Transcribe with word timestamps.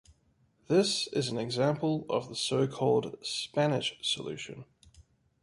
This 0.67 1.05
is 1.13 1.27
an 1.29 1.37
example 1.37 2.07
of 2.09 2.27
the 2.27 2.33
so-called 2.35 3.17
Spanish 3.21 3.99
solution. 4.01 4.65